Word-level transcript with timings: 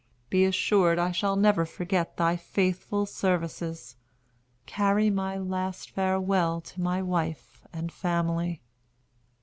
Be 0.31 0.45
assured 0.45 0.97
I 0.97 1.11
shall 1.11 1.35
never 1.35 1.63
forget 1.63 2.17
thy 2.17 2.35
faithful 2.35 3.05
services. 3.05 3.97
Carry 4.65 5.11
my 5.11 5.37
last 5.37 5.91
farewell 5.91 6.59
to 6.59 6.81
my 6.81 7.03
wife 7.03 7.63
and 7.71 7.91
family." 7.91 8.63